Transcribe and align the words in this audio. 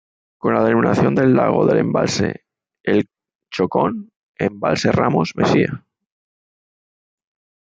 Y 0.35 0.39
con 0.39 0.55
la 0.55 0.63
denominación 0.63 1.13
del 1.13 1.35
lago 1.35 1.63
del 1.67 1.77
embalse 1.77 2.45
El 2.81 3.07
Chocón, 3.51 4.11
"Embalse 4.35 4.91
Ramos 4.91 5.33
Mexía". 5.35 5.85